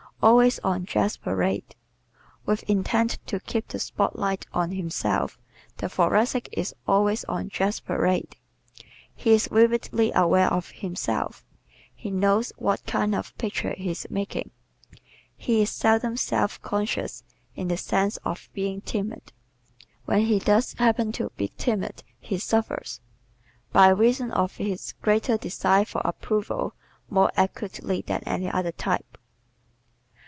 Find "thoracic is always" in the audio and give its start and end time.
5.89-7.23